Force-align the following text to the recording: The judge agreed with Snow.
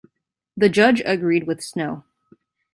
The 0.57 0.67
judge 0.67 1.03
agreed 1.05 1.45
with 1.45 1.61
Snow. 1.63 2.05